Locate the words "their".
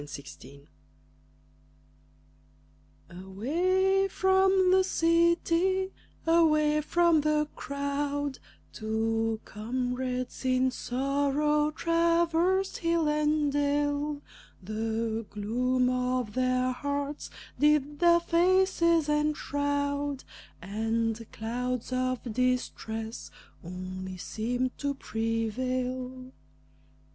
16.33-16.71, 17.99-18.19